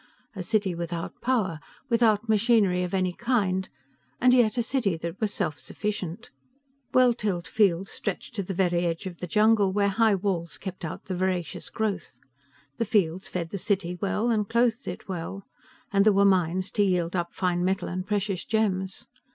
A 0.35 0.41
city 0.41 0.73
without 0.73 1.21
power, 1.21 1.59
without 1.87 2.27
machinery 2.27 2.81
of 2.83 2.91
any 2.91 3.13
kind, 3.13 3.69
and 4.19 4.33
yet 4.33 4.57
a 4.57 4.63
city 4.63 4.97
that 4.97 5.21
was 5.21 5.31
self 5.31 5.59
sufficient. 5.59 6.31
Well 6.91 7.13
tilled 7.13 7.47
fields 7.47 7.91
stretched 7.91 8.33
to 8.33 8.41
the 8.41 8.55
very 8.55 8.87
edge 8.87 9.05
of 9.05 9.19
the 9.19 9.27
jungle, 9.27 9.71
where 9.71 9.89
high 9.89 10.15
walls 10.15 10.57
kept 10.57 10.83
out 10.83 11.05
the 11.05 11.15
voracious 11.15 11.69
growth. 11.69 12.19
The 12.77 12.85
fields 12.85 13.29
fed 13.29 13.51
the 13.51 13.59
city 13.59 13.93
well, 14.01 14.31
and 14.31 14.49
clothed 14.49 14.87
it 14.87 15.07
well. 15.07 15.45
And 15.93 16.03
there 16.03 16.13
were 16.13 16.25
mines 16.25 16.71
to 16.71 16.83
yield 16.83 17.15
up 17.15 17.35
fine 17.35 17.63
metal 17.63 17.87
and 17.87 18.03
precious 18.03 18.43
gems. 18.43 19.05